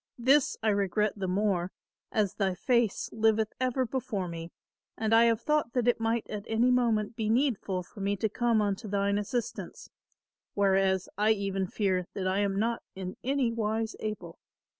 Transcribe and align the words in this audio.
This 0.17 0.57
I 0.63 0.69
regret 0.69 1.13
the 1.15 1.27
more 1.27 1.71
as 2.11 2.33
thy 2.33 2.55
face 2.55 3.07
liveth 3.13 3.53
ever 3.59 3.85
before 3.85 4.27
me 4.27 4.51
and 4.97 5.13
I 5.13 5.25
have 5.25 5.39
thought 5.41 5.73
that 5.73 5.87
it 5.87 5.99
might 5.99 6.27
at 6.27 6.43
any 6.47 6.71
moment 6.71 7.15
be 7.15 7.29
needful 7.29 7.83
for 7.83 7.99
me 7.99 8.15
to 8.15 8.27
come 8.27 8.63
unto 8.63 8.87
thine 8.87 9.19
assistance, 9.19 9.91
whereas 10.55 11.07
I 11.19 11.33
even 11.33 11.67
fear 11.67 12.07
that 12.15 12.27
I 12.27 12.39
am 12.39 12.57
not 12.57 12.81
in 12.95 13.15
any 13.23 13.51
wise 13.51 13.95
able. 13.99 14.39